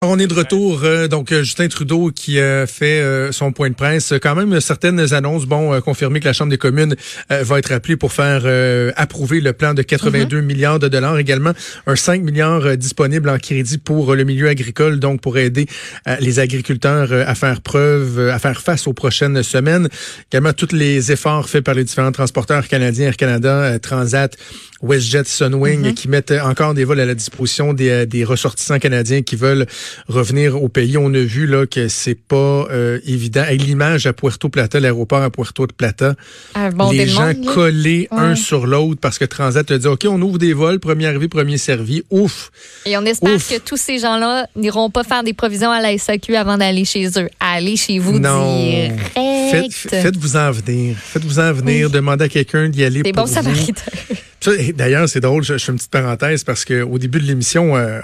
On 0.00 0.16
est 0.20 0.28
de 0.28 0.34
retour, 0.34 0.84
euh, 0.84 1.08
donc 1.08 1.32
euh, 1.32 1.42
Justin 1.42 1.66
Trudeau 1.66 2.12
qui 2.14 2.38
a 2.38 2.68
fait 2.68 3.00
euh, 3.00 3.32
son 3.32 3.50
point 3.50 3.68
de 3.68 3.74
presse. 3.74 4.14
Quand 4.22 4.36
même 4.36 4.60
certaines 4.60 5.12
annonces, 5.12 5.46
bon, 5.46 5.80
confirmer 5.80 6.20
que 6.20 6.26
la 6.26 6.32
Chambre 6.32 6.50
des 6.50 6.56
communes 6.56 6.94
va 7.28 7.58
être 7.58 7.72
appelée 7.72 7.96
pour 7.96 8.12
faire 8.12 8.46
approuver 8.94 9.40
le 9.40 9.52
plan 9.52 9.74
de 9.74 9.82
82 9.82 10.36
mhm. 10.36 10.46
milliards 10.46 10.78
de 10.78 10.86
dollars. 10.86 11.18
Également, 11.18 11.50
un 11.88 11.96
5 11.96 12.22
milliards 12.22 12.76
disponible 12.76 13.28
en 13.28 13.38
crédit 13.38 13.78
pour 13.78 14.14
le 14.14 14.22
milieu 14.22 14.48
agricole, 14.48 15.00
donc 15.00 15.20
pour 15.20 15.36
aider 15.36 15.66
les 16.20 16.38
agriculteurs 16.38 17.12
à 17.12 17.34
faire 17.34 17.60
preuve, 17.60 18.28
à 18.28 18.38
faire 18.38 18.60
face 18.60 18.86
aux 18.86 18.92
prochaines 18.92 19.42
semaines. 19.42 19.88
Également, 20.30 20.52
tous 20.52 20.72
les 20.72 21.10
efforts 21.10 21.48
faits 21.48 21.64
par 21.64 21.74
les 21.74 21.82
différents 21.82 22.12
transporteurs 22.12 22.68
canadiens, 22.68 23.08
Air 23.08 23.16
Canada, 23.16 23.78
Transat, 23.80 24.36
WestJet, 24.82 25.24
Sunwing, 25.24 25.80
mhm. 25.80 25.94
qui 25.94 26.08
mettent 26.08 26.32
encore 26.32 26.74
des 26.74 26.84
vols 26.84 27.00
à 27.00 27.06
la 27.06 27.14
disposition 27.14 27.72
des, 27.72 28.06
des 28.06 28.24
ressortissants 28.24 28.78
canadiens 28.78 29.22
qui 29.22 29.36
veulent 29.36 29.66
revenir 30.08 30.62
au 30.62 30.68
pays. 30.68 30.96
On 30.96 31.12
a 31.14 31.18
vu 31.18 31.46
là 31.46 31.66
que 31.66 31.88
c'est 31.88 32.14
pas 32.14 32.36
euh, 32.70 33.00
évident. 33.06 33.42
Avec 33.42 33.62
l'image 33.62 34.06
à 34.06 34.12
Puerto 34.12 34.48
Plata, 34.48 34.80
l'aéroport 34.80 35.22
à 35.22 35.30
Puerto 35.30 35.66
Plata, 35.66 36.14
ah, 36.54 36.70
les 36.92 37.06
gens 37.06 37.32
collés 37.54 38.08
un 38.10 38.34
sur 38.34 38.66
l'autre 38.66 39.00
parce 39.00 39.18
que 39.18 39.24
Transat 39.24 39.70
a 39.70 39.78
dit 39.78 39.86
OK, 39.86 40.06
on 40.08 40.20
ouvre 40.22 40.38
des 40.38 40.52
vols, 40.52 40.78
premier 40.78 41.06
arrivé, 41.06 41.28
premier 41.28 41.58
servi. 41.58 42.02
Ouf. 42.10 42.50
Et 42.86 42.96
on 42.96 43.04
espère 43.04 43.38
que 43.38 43.58
tous 43.58 43.76
ces 43.76 43.98
gens-là 43.98 44.46
n'iront 44.56 44.90
pas 44.90 45.04
faire 45.04 45.22
des 45.22 45.32
provisions 45.32 45.70
à 45.70 45.80
la 45.80 45.96
SAQ 45.96 46.36
avant 46.36 46.58
d'aller 46.58 46.84
chez 46.84 47.06
eux. 47.18 47.28
Allez 47.40 47.76
chez 47.76 47.98
vous 47.98 48.18
non. 48.18 48.88
Faites, 49.50 49.72
faites-vous 49.72 50.36
en 50.36 50.50
venir. 50.50 50.96
Faites-vous 50.96 51.38
en 51.38 51.52
venir. 51.52 51.90
Demandez 51.90 52.24
à 52.24 52.28
quelqu'un 52.28 52.68
d'y 52.68 52.84
aller. 52.84 53.02
C'est 53.04 53.12
bon, 53.12 53.26
ça 53.26 53.42
D'ailleurs, 54.74 55.08
c'est 55.08 55.20
drôle, 55.20 55.42
je, 55.42 55.58
fais 55.58 55.72
une 55.72 55.78
petite 55.78 55.90
parenthèse 55.90 56.44
parce 56.44 56.64
qu'au 56.64 56.98
début 56.98 57.18
de 57.18 57.26
l'émission, 57.26 57.76
euh, 57.76 58.00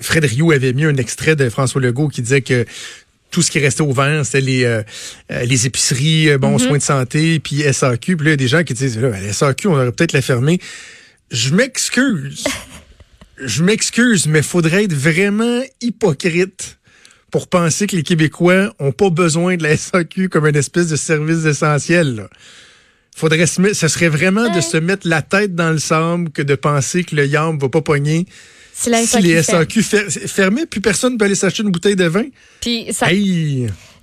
Fred 0.00 0.24
Rio 0.24 0.52
avait 0.52 0.72
mis 0.72 0.84
un 0.84 0.96
extrait 0.96 1.34
de 1.34 1.48
François 1.48 1.80
Legault 1.80 2.08
qui 2.08 2.22
disait 2.22 2.42
que 2.42 2.66
tout 3.32 3.42
ce 3.42 3.50
qui 3.50 3.58
restait 3.58 3.82
ouvert, 3.82 4.24
c'était 4.24 4.42
les, 4.42 4.64
euh, 4.64 4.82
euh, 5.32 5.44
les 5.44 5.66
épiceries, 5.66 6.30
euh, 6.30 6.38
bon, 6.38 6.56
mm-hmm. 6.56 6.66
soins 6.66 6.78
de 6.78 6.82
santé, 6.82 7.40
puis 7.40 7.62
SAQ. 7.62 8.16
Puis 8.16 8.26
là, 8.26 8.30
il 8.30 8.32
y 8.32 8.34
a 8.34 8.36
des 8.36 8.48
gens 8.48 8.62
qui 8.62 8.74
disent, 8.74 8.98
là, 8.98 9.08
la 9.08 9.32
SAQ, 9.32 9.68
on 9.68 9.72
aurait 9.72 9.90
peut-être 9.90 10.12
la 10.12 10.22
fermer. 10.22 10.60
Je 11.32 11.52
m'excuse. 11.52 12.44
Je 13.44 13.64
m'excuse, 13.64 14.28
mais 14.28 14.42
faudrait 14.42 14.84
être 14.84 14.92
vraiment 14.92 15.62
hypocrite 15.80 16.78
pour 17.32 17.48
penser 17.48 17.88
que 17.88 17.96
les 17.96 18.02
Québécois 18.04 18.72
ont 18.78 18.92
pas 18.92 19.10
besoin 19.10 19.56
de 19.56 19.62
la 19.64 19.76
SAQ 19.76 20.28
comme 20.28 20.46
une 20.46 20.54
espèce 20.54 20.88
de 20.88 20.96
service 20.96 21.46
essentiel. 21.46 22.28
Faudrait 23.16 23.46
se 23.46 23.72
ce 23.72 23.88
serait 23.88 24.08
vraiment 24.08 24.54
de 24.54 24.60
se 24.60 24.76
mettre 24.76 25.08
la 25.08 25.22
tête 25.22 25.54
dans 25.54 25.70
le 25.70 25.78
sable 25.78 26.30
que 26.30 26.42
de 26.42 26.54
penser 26.54 27.04
que 27.04 27.16
le 27.16 27.26
yam 27.26 27.58
va 27.58 27.68
pas 27.68 27.80
pogner 27.80 28.26
si, 28.74 28.90
les 28.90 29.42
SAQ 29.42 29.82
fermés, 29.82 30.66
puis 30.66 30.80
personne 30.80 31.14
ne 31.14 31.18
peut 31.18 31.24
aller 31.24 31.34
s'acheter 31.34 31.62
une 31.62 31.70
bouteille 31.70 31.96
de 31.96 32.06
vin. 32.06 32.24
Puis 32.60 32.86
ça. 32.92 33.08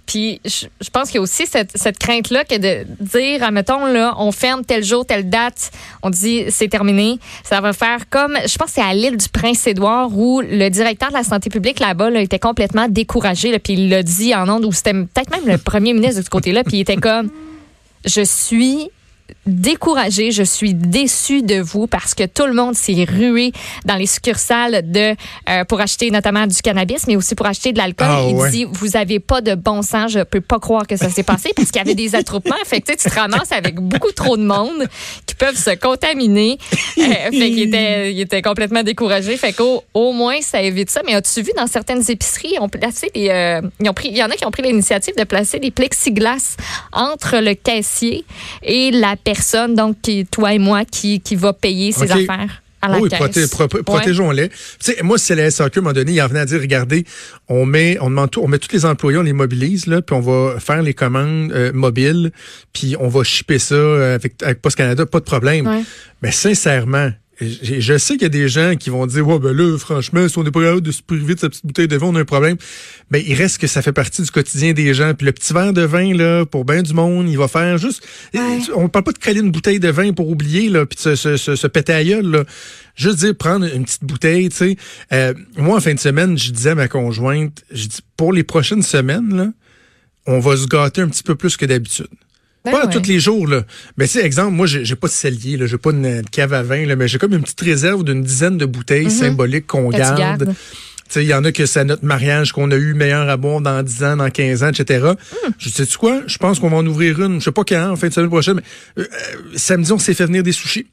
Puis 0.09 0.41
je, 0.43 0.89
pense 0.89 1.09
qu'il 1.09 1.15
y 1.15 1.17
a 1.19 1.21
aussi 1.21 1.45
cette, 1.45 1.99
crainte-là 1.99 2.43
que 2.43 2.57
de 2.57 2.87
dire, 2.99 3.43
admettons, 3.43 3.85
là, 3.85 4.15
on 4.17 4.31
ferme 4.31 4.65
tel 4.65 4.83
jour, 4.83 5.05
telle 5.05 5.29
date, 5.29 5.69
on 6.01 6.09
dit 6.09 6.45
c'est 6.49 6.67
terminé. 6.67 7.19
Ça 7.43 7.61
va 7.61 7.73
faire 7.73 8.09
comme, 8.09 8.35
je 8.43 8.57
pense 8.57 8.69
que 8.69 8.73
c'est 8.73 8.81
à 8.81 8.91
l'île 8.95 9.17
du 9.17 9.29
Prince-Édouard 9.29 10.17
où 10.17 10.41
le 10.41 10.69
directeur 10.69 11.09
de 11.09 11.13
la 11.13 11.23
santé 11.23 11.51
publique 11.51 11.79
là-bas 11.79 12.09
là, 12.09 12.21
était 12.21 12.39
complètement 12.39 12.87
découragé. 12.89 13.57
puis 13.59 13.73
il 13.73 13.89
l'a 13.89 14.01
dit 14.01 14.33
en 14.33 14.49
ondes, 14.49 14.65
ou 14.65 14.71
c'était 14.71 14.93
peut-être 14.93 15.29
même 15.29 15.45
le 15.45 15.59
premier 15.59 15.93
ministre 15.93 16.21
de 16.21 16.25
ce 16.25 16.29
côté-là, 16.31 16.63
puis 16.63 16.77
il 16.77 16.81
était 16.81 16.97
comme, 16.97 17.29
je 18.03 18.21
suis 18.21 18.89
découragée, 19.45 20.31
je 20.31 20.43
suis 20.43 20.73
déçue 20.73 21.41
de 21.41 21.59
vous 21.59 21.87
parce 21.87 22.13
que 22.13 22.25
tout 22.25 22.45
le 22.45 22.53
monde 22.53 22.75
s'est 22.75 23.05
rué 23.07 23.51
dans 23.85 23.95
les 23.95 24.05
succursales 24.05 24.89
de 24.91 25.15
euh, 25.49 25.63
pour 25.65 25.81
acheter 25.81 26.11
notamment 26.11 26.47
du 26.47 26.61
cannabis, 26.61 27.07
mais 27.07 27.15
aussi 27.15 27.35
pour 27.35 27.45
acheter 27.45 27.71
de 27.71 27.77
l'alcool. 27.77 28.07
Ah, 28.09 28.23
il 28.27 28.51
dit 28.51 28.65
vous 28.69 28.95
avez 28.95 29.19
pas 29.19 29.41
de 29.41 29.55
bon 29.55 29.81
sens, 29.81 30.11
je 30.11 30.19
peux 30.19 30.41
pas 30.41 30.59
croire 30.59 30.87
que 30.87 30.97
ça 30.97 31.09
s'est 31.09 31.23
passé 31.23 31.51
parce 31.55 31.71
qu'il 31.71 31.79
y 31.79 31.81
avait 31.81 31.95
des 31.95 32.15
attroupements. 32.15 32.55
Fait 32.65 32.81
que, 32.81 32.91
tu 32.91 32.97
te 32.97 33.15
ramasses 33.15 33.51
avec 33.51 33.75
beaucoup 33.75 34.11
trop 34.11 34.37
de 34.37 34.43
monde 34.43 34.87
qui 35.25 35.35
peuvent 35.35 35.57
se 35.57 35.75
contaminer. 35.75 36.57
Euh, 36.99 37.31
fait 37.31 37.31
qu'il 37.31 37.59
était, 37.59 38.11
il 38.11 38.19
était 38.19 38.41
complètement 38.41 38.83
découragé. 38.83 39.37
Fait 39.37 39.53
qu'au 39.53 39.83
au 39.93 40.11
moins 40.11 40.41
ça 40.41 40.61
évite 40.61 40.89
ça. 40.89 41.01
Mais 41.05 41.13
as-tu 41.15 41.41
vu 41.41 41.51
dans 41.55 41.67
certaines 41.67 42.03
épiceries, 42.09 42.53
ils 42.55 42.59
ont 42.59 42.69
placé 42.69 43.09
des, 43.13 43.29
euh, 43.29 43.61
ils 43.79 43.89
ont 43.89 43.93
pris, 43.93 44.09
il 44.09 44.17
y 44.17 44.23
en 44.23 44.29
a 44.29 44.35
qui 44.35 44.45
ont 44.45 44.51
pris 44.51 44.63
l'initiative 44.63 45.15
de 45.17 45.23
placer 45.23 45.59
des 45.59 45.71
plexiglas 45.71 46.57
entre 46.91 47.37
le 47.37 47.53
caissier 47.53 48.25
et 48.63 48.91
la 48.91 49.15
personne, 49.23 49.75
donc 49.75 50.01
qui, 50.01 50.25
toi 50.25 50.53
et 50.53 50.59
moi, 50.59 50.85
qui, 50.85 51.19
qui 51.19 51.35
va 51.35 51.53
payer 51.53 51.91
ses 51.91 52.11
affaires. 52.11 52.61
À 52.81 52.87
la 52.87 52.99
oui, 52.99 53.09
protégeons-les. 53.85 54.49
Moi, 55.03 55.17
c'est 55.17 55.35
la 55.35 55.51
SAQ, 55.51 55.79
à 55.79 55.79
un 55.79 55.83
moment 55.83 55.93
donné, 55.93 56.13
il 56.13 56.21
en 56.21 56.27
venait 56.27 56.39
à 56.39 56.45
dire, 56.45 56.61
regardez, 56.61 57.03
on 57.49 57.65
met, 57.65 57.97
on 57.99 58.09
demande 58.09 58.31
tout, 58.31 58.41
on 58.41 58.47
met 58.47 58.57
tous 58.57 58.71
les 58.71 58.85
employés, 58.85 59.17
on 59.17 59.21
les 59.21 59.33
mobilise, 59.33 59.85
là, 59.85 60.01
puis 60.01 60.15
on 60.15 60.21
va 60.21 60.61
faire 60.61 60.81
les 60.81 60.93
commandes 60.93 61.51
euh, 61.51 61.73
mobiles, 61.73 62.31
puis 62.71 62.95
on 62.97 63.09
va 63.09 63.25
shipper 63.25 63.59
ça 63.59 64.13
avec, 64.13 64.41
avec 64.41 64.61
Post 64.61 64.77
Canada, 64.77 65.05
pas 65.05 65.19
de 65.19 65.25
problème. 65.25 65.83
Mais 66.21 66.31
sincèrement, 66.31 67.11
je 67.41 67.97
sais 67.97 68.13
qu'il 68.15 68.23
y 68.23 68.25
a 68.25 68.29
des 68.29 68.49
gens 68.49 68.75
qui 68.75 68.89
vont 68.89 69.05
dire, 69.05 69.25
ouais, 69.25 69.39
ben 69.39 69.55
là, 69.55 69.77
franchement, 69.77 70.27
si 70.27 70.37
on 70.37 70.43
n'est 70.43 70.51
pas 70.51 70.61
capable 70.61 70.81
de 70.81 70.91
se 70.91 71.01
priver 71.01 71.35
de 71.35 71.39
sa 71.39 71.49
petite 71.49 71.65
bouteille 71.65 71.87
de 71.87 71.95
vin, 71.95 72.07
on 72.07 72.15
a 72.15 72.19
un 72.19 72.25
problème. 72.25 72.57
Ben, 73.11 73.23
il 73.25 73.33
reste 73.33 73.59
que 73.59 73.67
ça 73.67 73.81
fait 73.81 73.93
partie 73.93 74.21
du 74.21 74.29
quotidien 74.29 74.73
des 74.73 74.93
gens. 74.93 75.13
Puis 75.13 75.25
le 75.25 75.31
petit 75.31 75.53
verre 75.53 75.71
de 75.71 75.83
vin, 75.83 76.13
là, 76.13 76.45
pour 76.45 76.65
bien 76.65 76.81
du 76.81 76.93
monde, 76.93 77.29
il 77.29 77.37
va 77.37 77.47
faire 77.47 77.77
juste, 77.77 78.05
on 78.75 78.89
parle 78.89 79.05
pas 79.05 79.11
de 79.13 79.17
créer 79.17 79.37
une 79.37 79.51
bouteille 79.51 79.79
de 79.79 79.89
vin 79.89 80.11
pour 80.11 80.29
oublier, 80.29 80.69
là, 80.69 80.85
puis 80.85 80.97
de 80.97 81.15
se, 81.15 81.37
se, 81.37 81.55
se, 81.55 81.67
péter 81.67 81.93
à 81.93 82.03
gueule, 82.03 82.27
là. 82.27 82.43
Juste 82.95 83.19
dire, 83.19 83.35
prendre 83.35 83.65
une 83.73 83.85
petite 83.85 84.03
bouteille, 84.03 84.49
tu 84.49 84.57
sais. 84.57 84.77
Euh, 85.13 85.33
moi, 85.55 85.77
en 85.77 85.79
fin 85.79 85.93
de 85.93 85.99
semaine, 85.99 86.37
je 86.37 86.51
disais 86.51 86.71
à 86.71 86.75
ma 86.75 86.89
conjointe, 86.89 87.63
je 87.71 87.85
dis, 87.87 87.99
pour 88.17 88.33
les 88.33 88.43
prochaines 88.43 88.83
semaines, 88.83 89.35
là, 89.35 89.47
on 90.27 90.39
va 90.39 90.57
se 90.57 90.67
gâter 90.67 91.01
un 91.01 91.07
petit 91.07 91.23
peu 91.23 91.35
plus 91.35 91.55
que 91.55 91.65
d'habitude. 91.65 92.07
Ben 92.65 92.71
pas 92.71 92.87
tous 92.87 93.07
les 93.07 93.19
jours, 93.19 93.47
là. 93.47 93.63
Mais 93.97 94.05
tu 94.05 94.13
sais, 94.13 94.25
exemple, 94.25 94.51
moi, 94.51 94.67
j'ai 94.67 94.95
pas 94.95 95.07
de 95.07 95.13
cellier, 95.13 95.57
là. 95.57 95.65
J'ai 95.65 95.77
pas 95.77 95.91
une 95.91 96.23
cave 96.29 96.53
à 96.53 96.61
vin, 96.61 96.85
là, 96.85 96.95
mais 96.95 97.07
j'ai 97.07 97.17
comme 97.17 97.33
une 97.33 97.41
petite 97.41 97.61
réserve 97.61 98.03
d'une 98.03 98.21
dizaine 98.21 98.57
de 98.57 98.65
bouteilles 98.65 99.05
mhm. 99.05 99.11
symboliques 99.11 99.67
qu'on 99.67 99.89
garde. 99.89 100.53
Il 101.15 101.23
y 101.23 101.33
en 101.33 101.43
a 101.43 101.51
que 101.51 101.65
c'est 101.65 101.83
notre 101.85 102.05
mariage 102.05 102.51
qu'on 102.51 102.69
a 102.71 102.75
eu 102.75 102.93
meilleur 102.93 103.27
à 103.29 103.37
bon 103.37 103.61
dans 103.61 103.81
10 103.81 104.03
ans, 104.03 104.17
dans 104.17 104.29
15 104.29 104.63
ans, 104.63 104.69
etc. 104.69 105.07
Hmm. 105.07 105.49
Je 105.57 105.69
sais 105.69 105.85
quoi? 105.97 106.21
Je 106.27 106.37
pense 106.37 106.59
qu'on 106.59 106.69
va 106.69 106.77
en 106.77 106.85
ouvrir 106.85 107.19
une. 107.21 107.39
Je 107.39 107.45
sais 107.45 107.51
pas 107.51 107.63
quand, 107.63 107.91
en 107.91 107.95
fin 107.95 108.09
de 108.09 108.13
semaine 108.13 108.29
prochaine, 108.29 108.55
mais 108.95 109.03
euh, 109.03 109.07
euh, 109.11 109.37
samedi, 109.55 109.91
on 109.91 109.97
s'est 109.97 110.13
fait 110.13 110.25
venir 110.25 110.43
des 110.43 110.51
sushis. 110.51 110.85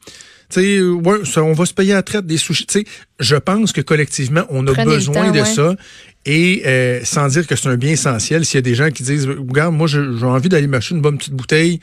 Sais, 0.48 0.80
ouais, 0.80 1.18
on 1.36 1.52
va 1.52 1.66
se 1.66 1.74
payer 1.74 1.94
à 1.94 2.02
traite 2.02 2.26
des 2.26 2.36
sushis. 2.36 2.66
sais, 2.68 2.84
je 3.20 3.36
pense 3.36 3.72
que 3.72 3.80
collectivement, 3.80 4.44
on 4.50 4.66
a 4.66 4.84
besoin 4.84 5.30
de 5.30 5.44
ça. 5.44 5.74
Et 6.28 6.62
euh, 6.66 7.00
sans 7.04 7.28
dire 7.28 7.46
que 7.46 7.54
c'est 7.54 7.68
un 7.68 7.76
bien 7.76 7.92
essentiel, 7.92 8.44
s'il 8.44 8.56
y 8.56 8.58
a 8.58 8.62
des 8.62 8.74
gens 8.74 8.90
qui 8.90 9.04
disent, 9.04 9.28
regarde, 9.28 9.74
moi 9.74 9.86
j'ai 9.86 10.00
envie 10.24 10.48
d'aller 10.48 10.66
m'acheter 10.66 10.96
une 10.96 11.00
bonne 11.00 11.18
petite 11.18 11.34
bouteille. 11.34 11.78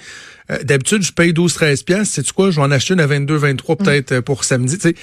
Euh, 0.51 0.61
d'habitude, 0.63 1.01
je 1.01 1.13
paye 1.13 1.31
12-13 1.31 1.85
piastres. 1.85 2.15
C'est 2.15 2.31
quoi? 2.33 2.51
Je 2.51 2.57
vais 2.57 2.61
en 2.61 2.71
acheter 2.71 2.93
une 2.93 2.99
à 2.99 3.07
22-23 3.07 3.53
mm. 3.53 3.75
peut-être 3.77 4.19
pour 4.19 4.43
samedi. 4.43 4.77
sais, 4.77 4.95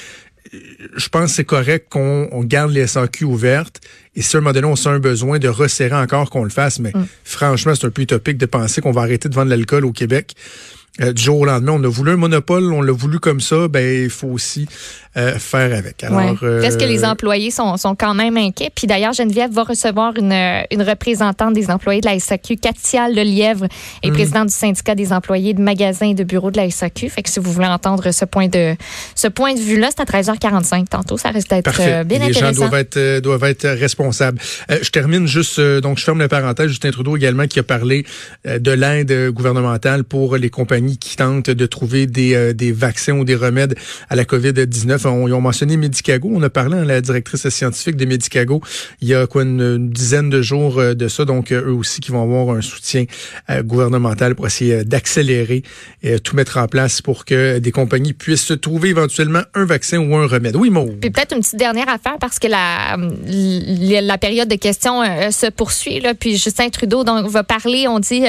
je 0.53 1.09
pense 1.09 1.31
que 1.31 1.37
c'est 1.37 1.45
correct 1.45 1.87
qu'on 1.91 2.29
garde 2.45 2.73
les 2.73 2.87
SAQ 2.87 3.25
ouvertes. 3.25 3.81
Et 4.15 4.21
si 4.21 4.37
à 4.37 4.39
un 4.39 4.43
moment 4.43 4.53
donné, 4.53 4.67
on 4.67 4.77
sent 4.77 4.89
un 4.91 4.99
besoin 4.99 5.39
de 5.39 5.49
resserrer 5.49 5.97
encore 5.97 6.29
qu'on 6.29 6.45
le 6.45 6.51
fasse, 6.51 6.79
mais 6.79 6.93
mm. 6.95 7.07
franchement, 7.25 7.75
c'est 7.75 7.87
un 7.87 7.91
peu 7.91 8.03
utopique 8.03 8.37
de 8.37 8.47
penser 8.47 8.83
qu'on 8.83 8.93
va 8.93 9.03
arrêter 9.03 9.31
de 9.31 9.35
vendre 9.35 9.49
l'alcool 9.49 9.87
au 9.87 9.93
Québec. 9.93 10.35
Euh, 11.01 11.13
du 11.13 11.23
jour 11.23 11.41
au 11.41 11.45
lendemain, 11.45 11.73
on 11.73 11.85
a 11.85 11.89
voulu 11.89 12.13
un 12.13 12.17
monopole, 12.17 12.73
on 12.73 12.83
l'a 12.83 12.93
voulu 12.93 13.19
comme 13.21 13.41
ça, 13.41 13.69
ben 13.69 14.05
il 14.05 14.11
faut 14.11 14.29
aussi 14.29 14.69
euh, 15.17 15.39
faire 15.39 15.77
avec. 15.77 16.05
Alors, 16.05 16.37
euh, 16.43 16.63
Est-ce 16.63 16.79
que 16.79 16.85
les 16.85 17.05
employés 17.05 17.51
sont, 17.51 17.77
sont 17.77 17.95
quand 17.95 18.15
même 18.15 18.37
inquiets? 18.37 18.71
Puis 18.75 18.87
d'ailleurs, 18.87 19.13
Geneviève 19.13 19.51
va 19.51 19.65
recevoir 19.65 20.17
une, 20.17 20.33
une 20.71 20.83
représentante 20.83 21.55
des 21.55 21.71
employés 21.71 22.01
de 22.01 22.07
la 22.07 22.19
SAQ, 22.19 22.57
Katia 22.57 23.09
Lelièvre, 23.09 23.67
est 24.03 24.11
mm. 24.11 24.13
présidente 24.13 24.49
du 24.49 24.55
syndicat 24.55 24.95
des 24.95 25.13
employés 25.13 25.55
de 25.55 25.61
magasins 25.61 26.11
et 26.11 26.15
de 26.15 26.25
bureaux 26.25 26.51
de 26.51 26.57
la 26.57 26.71
SAQ. 26.71 27.09
Fait 27.09 27.23
que 27.23 27.31
si 27.31 27.41
vous 27.41 27.53
voulez 27.53 27.67
entendre 27.67 28.11
ce 28.11 28.25
point 28.25 28.49
de 28.49 28.75
ce 29.15 29.29
point 29.29 29.55
de 29.55 29.61
vue-là, 29.61 29.89
c'est 29.91 30.01
à 30.01 30.05
13h45 30.21 30.87
tantôt. 30.89 31.19
Ça 31.19 31.31
risque 31.31 31.51
d'être 31.51 32.05
bien 32.05 32.19
les 32.19 32.25
intéressant. 32.27 32.47
Les 32.47 32.55
gens 32.55 32.69
doivent 32.69 32.75
être, 32.81 33.21
doivent 33.21 33.45
être 33.45 33.69
responsables. 33.69 34.41
je 34.69 34.91
termine 34.91 35.27
juste, 35.27 35.61
donc 35.61 35.99
je 35.99 36.05
ferme 36.05 36.19
la 36.19 36.29
parenthèse, 36.29 36.69
Justin 36.69 36.91
Trudeau 36.91 37.17
également 37.17 37.47
qui 37.47 37.59
a 37.59 37.63
parlé 37.63 38.07
de 38.45 38.71
l'aide 38.71 39.31
gouvernementale 39.31 40.05
pour 40.05 40.37
les 40.37 40.51
compagnies 40.51 40.99
qui 40.99 41.17
tentent 41.17 41.51
de 41.51 41.67
trouver 41.67 42.07
des, 42.07 42.35
euh, 42.35 42.53
des 42.53 42.73
vaccins 42.73 43.15
ou 43.15 43.25
des 43.25 43.35
remèdes 43.35 43.75
à 44.09 44.17
la 44.17 44.25
COVID-19. 44.25 45.00
19 45.01 45.07
on, 45.07 45.29
ils 45.29 45.35
ont 45.35 45.41
mentionné 45.41 45.77
Medicago. 45.77 46.31
On 46.33 46.43
a 46.43 46.51
parlé 46.51 46.79
à 46.79 46.85
la 46.85 47.01
directrice 47.01 47.49
scientifique 47.49 47.97
de 47.97 48.05
Medicago 48.05 48.61
il 49.01 49.09
y 49.09 49.15
a 49.15 49.27
quoi 49.27 49.43
une, 49.43 49.89
dizaine 49.91 50.31
de 50.31 50.43
jours 50.43 50.79
euh, 50.79 50.95
de 50.95 51.09
ça. 51.09 51.25
Donc, 51.25 51.53
eux 51.53 51.73
aussi 51.73 52.01
qui 52.01 52.11
vont 52.11 52.23
avoir 52.23 52.57
un 52.57 52.61
soutien 52.61 53.05
gouvernemental 53.63 54.35
pour 54.35 54.47
essayer 54.47 54.85
d'accélérer 54.85 55.63
et 56.03 56.19
tout 56.21 56.37
mettre 56.37 56.59
en 56.59 56.67
place 56.67 57.03
pour 57.03 57.25
que 57.25 57.59
des 57.59 57.73
compagnies 57.73 58.13
puissent 58.13 58.45
se 58.45 58.55
trouver 58.55 58.91
éventuellement 58.91 59.43
un 59.55 59.65
vaccin 59.65 59.99
ou 59.99 60.15
un 60.17 60.27
remède. 60.27 60.57
Oui, 60.57 60.71
Maud. 60.71 60.99
Puis 61.01 61.11
peut-être 61.11 61.35
une 61.35 61.41
petite 61.41 61.59
dernière 61.59 61.89
affaire 61.89 62.17
parce 62.21 62.39
que 62.39 62.49
la, 62.49 64.19
période 64.19 64.49
de 64.49 64.57
questions 64.57 65.03
se 65.31 65.51
poursuit. 65.51 66.01
Là, 66.01 66.15
puis 66.15 66.37
Justin 66.37 66.69
Trudeau 66.69 67.05
donc, 67.05 67.27
va 67.29 67.43
parler, 67.43 67.87
on 67.89 67.99
dit, 67.99 68.25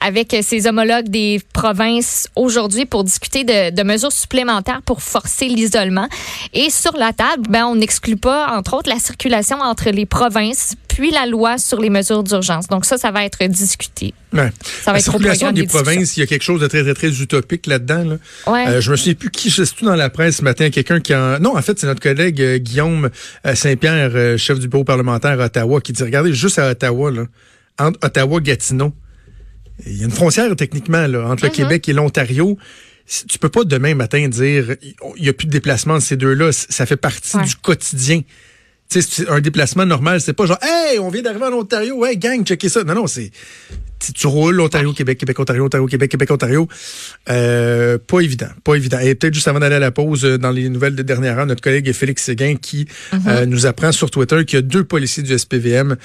avec 0.00 0.36
ses 0.42 0.66
homologues 0.66 1.08
des 1.08 1.40
provinces 1.52 2.28
aujourd'hui 2.36 2.86
pour 2.86 3.04
discuter 3.04 3.44
de, 3.44 3.82
mesures 3.82 4.12
supplémentaires 4.12 4.82
pour 4.82 5.02
forcer 5.02 5.46
l'isolement. 5.46 5.83
Et 6.52 6.70
sur 6.70 6.96
la 6.96 7.12
table, 7.12 7.44
ben, 7.48 7.64
on 7.64 7.76
n'exclut 7.76 8.16
pas, 8.16 8.56
entre 8.56 8.74
autres, 8.74 8.88
la 8.88 8.98
circulation 8.98 9.58
entre 9.60 9.90
les 9.90 10.06
provinces, 10.06 10.74
puis 10.88 11.10
la 11.10 11.26
loi 11.26 11.58
sur 11.58 11.80
les 11.80 11.90
mesures 11.90 12.22
d'urgence. 12.22 12.68
Donc 12.68 12.84
ça, 12.84 12.96
ça 12.96 13.10
va 13.10 13.24
être 13.24 13.44
discuté. 13.46 14.14
Ouais. 14.32 14.50
Ça 14.82 14.90
va 14.90 14.92
la 14.92 14.98
être 14.98 15.04
circulation 15.04 15.52
des, 15.52 15.66
provinces, 15.66 16.16
il 16.16 16.20
y 16.20 16.22
a 16.22 16.26
quelque 16.26 16.42
chose 16.42 16.60
de 16.60 16.66
très, 16.66 16.82
très, 16.82 16.94
très 16.94 17.20
utopique 17.20 17.66
là-dedans. 17.66 18.04
Là. 18.04 18.16
Ouais. 18.46 18.68
Euh, 18.68 18.80
je 18.80 18.90
me 18.90 18.96
souviens 18.96 19.14
plus 19.14 19.30
qui, 19.30 19.50
je 19.50 19.62
tout 19.64 19.84
dans 19.84 19.96
la 19.96 20.10
presse 20.10 20.36
ce 20.36 20.42
matin, 20.42 20.70
quelqu'un 20.70 21.00
qui 21.00 21.12
a... 21.12 21.38
Non, 21.38 21.56
en 21.56 21.62
fait, 21.62 21.78
c'est 21.78 21.86
notre 21.86 22.00
collègue 22.00 22.40
euh, 22.40 22.58
Guillaume 22.58 23.10
euh, 23.46 23.54
Saint-Pierre, 23.54 24.38
chef 24.38 24.58
du 24.58 24.68
bureau 24.68 24.84
parlementaire 24.84 25.40
à 25.40 25.46
Ottawa, 25.46 25.80
qui 25.80 25.92
dit, 25.92 26.02
regardez, 26.02 26.32
juste 26.32 26.58
à 26.58 26.70
Ottawa, 26.70 27.10
là, 27.10 27.24
entre 27.78 27.98
Ottawa 28.04 28.38
et 28.38 28.42
Gatineau, 28.42 28.92
il 29.86 29.98
y 29.98 30.02
a 30.02 30.04
une 30.04 30.12
frontière 30.12 30.54
techniquement 30.56 31.06
là, 31.06 31.26
entre 31.26 31.44
le 31.44 31.50
mm-hmm. 31.50 31.54
Québec 31.54 31.88
et 31.88 31.92
l'Ontario. 31.92 32.56
Tu 33.06 33.38
peux 33.38 33.50
pas 33.50 33.64
demain 33.64 33.94
matin 33.94 34.28
dire 34.28 34.76
il 35.16 35.22
n'y 35.22 35.28
a 35.28 35.32
plus 35.32 35.46
de 35.46 35.52
déplacement 35.52 35.96
de 35.96 36.00
ces 36.00 36.16
deux-là. 36.16 36.52
Ça 36.52 36.86
fait 36.86 36.96
partie 36.96 37.36
du 37.38 37.56
quotidien. 37.56 38.22
Sais, 39.00 39.28
un 39.28 39.40
déplacement 39.40 39.86
normal, 39.86 40.20
c'est 40.20 40.32
pas 40.32 40.46
genre 40.46 40.58
Hey, 40.62 40.98
on 40.98 41.08
vient 41.08 41.22
d'arriver 41.22 41.46
en 41.46 41.52
Ontario, 41.52 42.04
hey 42.04 42.16
gang, 42.16 42.44
checkez 42.44 42.68
ça. 42.68 42.84
Non, 42.84 42.94
non, 42.94 43.06
c'est 43.06 43.30
tu 44.12 44.26
roules 44.26 44.60
Ontario, 44.60 44.92
Québec, 44.92 45.18
Québec, 45.18 45.38
Ontario, 45.38 45.64
Ontario, 45.64 45.86
Québec, 45.86 46.10
Québec, 46.10 46.30
Ontario. 46.30 46.68
Euh, 47.30 47.98
pas 47.98 48.20
évident, 48.20 48.48
pas 48.62 48.74
évident. 48.74 48.98
Et 48.98 49.14
peut-être 49.14 49.34
juste 49.34 49.48
avant 49.48 49.60
d'aller 49.60 49.76
à 49.76 49.80
la 49.80 49.90
pause, 49.90 50.24
euh, 50.24 50.38
dans 50.38 50.50
les 50.50 50.68
nouvelles 50.68 50.96
de 50.96 51.02
dernière 51.02 51.38
heure, 51.38 51.46
notre 51.46 51.62
collègue 51.62 51.90
Félix 51.92 52.24
Séguin 52.24 52.56
qui 52.56 52.84
mm-hmm. 52.84 53.18
euh, 53.28 53.46
nous 53.46 53.66
apprend 53.66 53.92
sur 53.92 54.10
Twitter 54.10 54.44
qu'il 54.44 54.58
y 54.58 54.58
a 54.58 54.62
deux 54.62 54.84
policiers 54.84 55.22
du 55.22 55.36
SPVM 55.36 55.96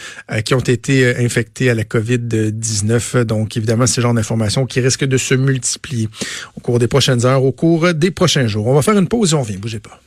qui 0.45 0.53
ont 0.53 0.59
été 0.59 1.15
infectés 1.17 1.69
à 1.69 1.73
la 1.73 1.83
COVID-19. 1.83 3.23
Donc, 3.23 3.57
évidemment, 3.57 3.87
c'est 3.87 4.01
le 4.01 4.03
genre 4.03 4.13
d'informations 4.13 4.65
qui 4.65 4.79
risquent 4.79 5.05
de 5.05 5.17
se 5.17 5.33
multiplier 5.33 6.07
au 6.55 6.59
cours 6.59 6.79
des 6.79 6.87
prochaines 6.87 7.25
heures, 7.25 7.43
au 7.43 7.51
cours 7.51 7.93
des 7.93 8.11
prochains 8.11 8.47
jours. 8.47 8.67
On 8.67 8.75
va 8.75 8.81
faire 8.81 8.97
une 8.97 9.07
pause 9.07 9.33
et 9.33 9.35
on 9.35 9.41
revient. 9.41 9.57
Bougez 9.57 9.79
pas. 9.79 9.99